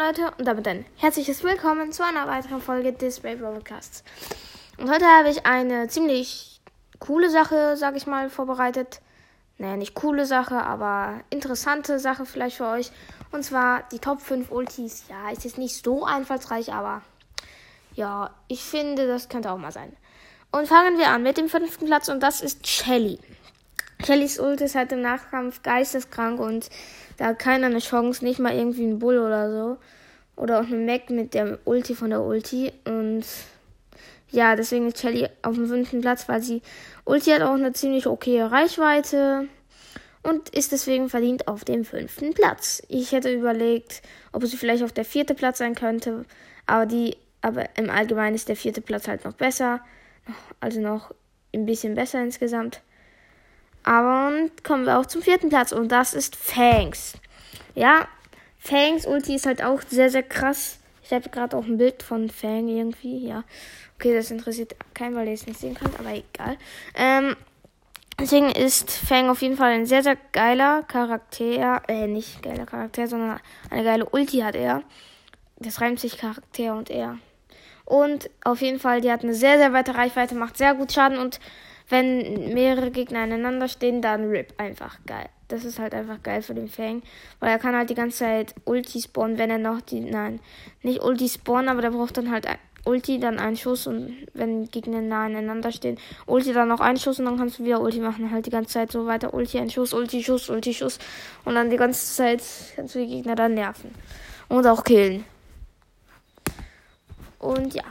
[0.00, 4.02] Leute und damit ein herzliches Willkommen zu einer weiteren Folge des Brave Broadcasts.
[4.78, 6.62] Und heute habe ich eine ziemlich
[7.00, 9.02] coole Sache, sage ich mal, vorbereitet.
[9.58, 12.90] Naja, nicht coole Sache, aber interessante Sache vielleicht für euch.
[13.30, 15.04] Und zwar die Top 5 Ultis.
[15.10, 17.02] Ja, ist jetzt nicht so einfallsreich, aber
[17.92, 19.94] ja, ich finde, das könnte auch mal sein.
[20.50, 23.18] Und fangen wir an mit dem fünften Platz und das ist Shelly.
[24.04, 26.68] Shellys Ult ist halt im Nachkampf geisteskrank und
[27.16, 29.78] da hat keiner eine Chance, nicht mal irgendwie ein Bull oder so.
[30.36, 32.72] Oder auch ein Mac mit der Ulti von der Ulti.
[32.86, 33.24] Und
[34.30, 36.62] ja, deswegen ist Shelly auf dem fünften Platz, weil sie
[37.04, 39.48] Ulti hat auch eine ziemlich okay Reichweite
[40.22, 42.82] und ist deswegen verdient auf dem fünften Platz.
[42.88, 46.24] Ich hätte überlegt, ob sie vielleicht auf der vierte Platz sein könnte,
[46.66, 49.80] aber die, aber im Allgemeinen ist der vierte Platz halt noch besser,
[50.60, 51.14] also noch
[51.54, 52.82] ein bisschen besser insgesamt.
[53.82, 57.14] Aber kommen wir auch zum vierten Platz und das ist Fangs.
[57.74, 58.06] Ja,
[58.58, 60.78] Fangs Ulti ist halt auch sehr, sehr krass.
[61.02, 63.42] Ich habe gerade auch ein Bild von Fang irgendwie, ja.
[63.96, 66.56] Okay, das interessiert keinen, weil ihr es nicht sehen könnt, aber egal.
[66.94, 67.34] Ähm,
[68.20, 71.82] deswegen ist Fang auf jeden Fall ein sehr, sehr geiler Charakter.
[71.88, 74.82] Äh, nicht geiler Charakter, sondern eine geile Ulti hat er.
[75.56, 77.18] Das reimt sich Charakter und er.
[77.86, 81.18] Und auf jeden Fall, die hat eine sehr, sehr weite Reichweite, macht sehr gut Schaden
[81.18, 81.40] und
[81.90, 84.54] wenn mehrere Gegner aneinander stehen, dann RIP.
[84.58, 85.28] Einfach geil.
[85.48, 87.02] Das ist halt einfach geil für den Fang.
[87.40, 90.00] Weil er kann halt die ganze Zeit Ulti spawnen, wenn er noch die.
[90.00, 90.40] Nein,
[90.82, 92.46] nicht Ulti spawnen, aber der braucht dann halt
[92.84, 97.18] Ulti, dann einen Schuss und wenn Gegner nah aneinander stehen, Ulti dann noch einen Schuss
[97.18, 98.30] und dann kannst du wieder Ulti machen.
[98.30, 99.34] Halt die ganze Zeit so weiter.
[99.34, 100.98] Ulti, ein Schuss, Ulti, Schuss, Ulti, Schuss.
[101.44, 102.42] Und dann die ganze Zeit
[102.76, 103.92] kannst du die Gegner dann nerven.
[104.48, 105.24] Und auch killen.
[107.38, 107.82] Und ja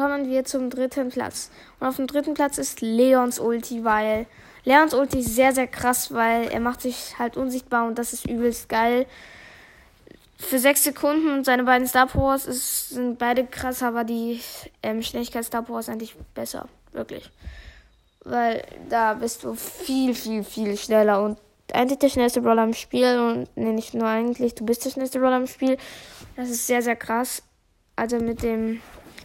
[0.00, 1.50] kommen wir zum dritten Platz.
[1.78, 4.26] Und auf dem dritten Platz ist Leons Ulti, weil
[4.64, 8.24] Leons Ulti ist sehr, sehr krass, weil er macht sich halt unsichtbar und das ist
[8.26, 9.04] übelst geil.
[10.38, 14.40] Für sechs Sekunden und seine beiden Star Powers ist, sind beide krass, aber die
[14.82, 16.66] ähm, Schnelligkeit Star Powers ist eigentlich besser.
[16.92, 17.30] Wirklich.
[18.24, 21.38] Weil da bist du viel, viel, viel schneller und
[21.74, 25.20] eigentlich der schnellste Brawler im Spiel und nee, nicht nur eigentlich, du bist der schnellste
[25.20, 25.76] Brawler im Spiel.
[26.36, 27.42] Das ist sehr, sehr krass.
[27.96, 28.80] Also mit dem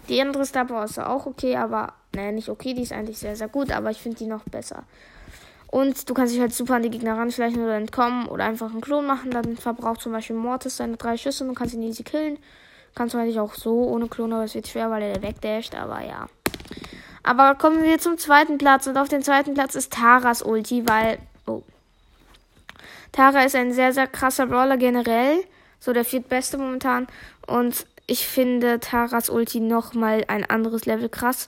[0.10, 3.36] die andere Star Power ist auch okay, aber, naja, nicht okay, die ist eigentlich sehr,
[3.36, 4.84] sehr gut, aber ich finde die noch besser.
[5.68, 8.82] Und du kannst dich halt super an die Gegner ranschleichen oder entkommen oder einfach einen
[8.82, 9.32] Klon machen.
[9.32, 12.38] Dann verbraucht zum Beispiel Mortis seine drei Schüsse und du kannst ihn easy killen.
[12.94, 16.02] Kannst du eigentlich auch so ohne Klon, aber es wird schwer, weil er wegdasht, aber
[16.02, 16.30] ja.
[17.24, 21.18] Aber kommen wir zum zweiten Platz und auf dem zweiten Platz ist Taras Ulti, weil,
[21.46, 21.64] oh.
[23.12, 25.44] Tara ist ein sehr, sehr krasser Brawler generell.
[25.80, 27.08] So der viertbeste momentan.
[27.48, 31.48] Und ich finde Taras Ulti nochmal ein anderes Level krass.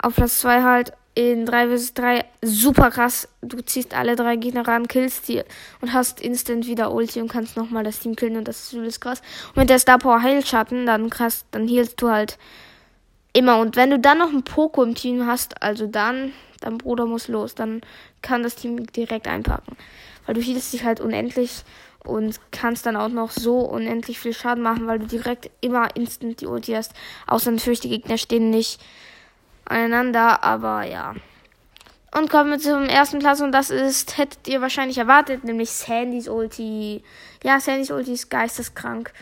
[0.00, 3.28] Auf Platz 2 halt in 3 vs 3 super krass.
[3.42, 5.42] Du ziehst alle drei Gegner ran, killst die
[5.80, 9.00] und hast instant wieder Ulti und kannst nochmal das Team killen und das ist übelst
[9.00, 9.20] krass.
[9.48, 12.38] Und mit der Star Power Heilschatten, dann krass, dann healst du halt
[13.32, 13.58] immer.
[13.58, 17.28] Und wenn du dann noch ein Poco im Team hast, also dann, dein Bruder muss
[17.28, 17.82] los, dann
[18.22, 19.76] kann das Team direkt einpacken.
[20.24, 21.64] Weil du healst dich halt unendlich
[22.04, 26.40] und kannst dann auch noch so unendlich viel Schaden machen, weil du direkt immer instant
[26.40, 26.92] die Ulti hast.
[27.26, 28.80] Außer natürlich die Gegner stehen nicht
[29.64, 31.14] aneinander, aber ja.
[32.14, 36.28] Und kommen wir zum ersten Platz und das ist, hättet ihr wahrscheinlich erwartet, nämlich Sandys
[36.28, 37.02] Ulti.
[37.42, 39.12] Ja, Sandys Ulti ist geisteskrank.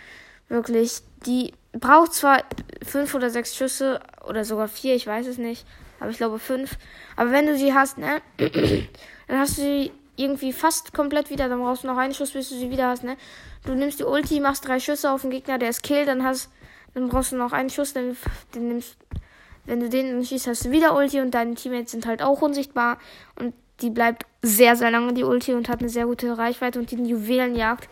[0.48, 1.02] Wirklich.
[1.24, 2.42] Die braucht zwar
[2.84, 5.64] fünf oder sechs Schüsse oder sogar vier, ich weiß es nicht.
[6.00, 6.78] Aber ich glaube fünf.
[7.14, 11.48] Aber wenn du sie hast, ne, dann hast du sie irgendwie fast komplett wieder.
[11.48, 13.16] Dann brauchst du noch einen Schuss, bis du sie wieder hast, ne?
[13.64, 16.50] Du nimmst die Ulti, machst drei Schüsse auf den Gegner, der ist Kill, dann hast,
[16.94, 18.16] dann brauchst du noch einen Schuss, dann
[18.54, 18.97] den nimmst,
[19.66, 22.98] wenn du den schießt, hast du wieder Ulti und deine Teammates sind halt auch unsichtbar
[23.38, 26.91] und die bleibt sehr, sehr lange die Ulti und hat eine sehr gute Reichweite und
[26.91, 27.88] die Juwelenjagd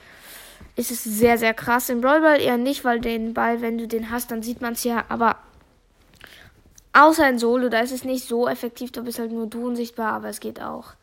[0.76, 1.88] ist es sehr, sehr krass.
[1.88, 4.74] Im Brawl Ball eher nicht, weil den Ball, wenn du den hast, dann sieht man
[4.74, 5.36] es ja, aber
[6.92, 10.12] außer in Solo, da ist es nicht so effektiv, da bist halt nur du unsichtbar,
[10.12, 10.94] aber es geht auch.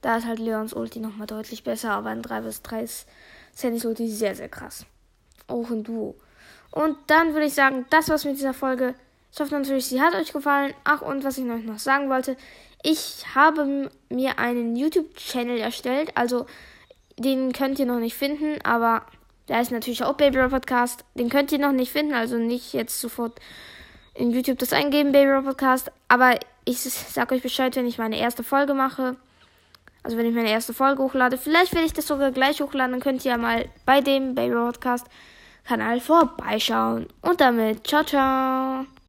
[0.00, 3.06] Da ist halt Leons Ulti nochmal deutlich besser, aber in 3 vs 3 ist
[3.52, 4.86] Sandys Ulti sehr, sehr krass.
[5.46, 6.14] Auch in Duo.
[6.70, 8.94] Und dann würde ich sagen, das war's mit dieser Folge.
[9.32, 10.74] Ich hoffe natürlich, sie hat euch gefallen.
[10.84, 12.36] Ach, und was ich euch noch sagen wollte,
[12.82, 16.16] ich habe mir einen YouTube-Channel erstellt.
[16.16, 16.46] Also,
[17.16, 19.04] den könnt ihr noch nicht finden, aber
[19.46, 21.04] da ist natürlich auch Baby Podcast.
[21.14, 23.38] Den könnt ihr noch nicht finden, also nicht jetzt sofort
[24.14, 25.90] in YouTube das eingeben, Baby Podcast.
[26.08, 29.16] Aber ich sag euch Bescheid, wenn ich meine erste Folge mache.
[30.02, 31.36] Also wenn ich meine erste Folge hochlade.
[31.36, 32.92] Vielleicht werde ich das sogar gleich hochladen.
[32.92, 35.06] Dann könnt ihr ja mal bei dem Baby Broadcast
[35.64, 37.06] Kanal vorbeischauen.
[37.22, 38.86] Und damit, ciao, ciao.